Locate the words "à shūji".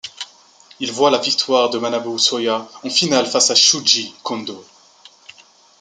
3.51-4.11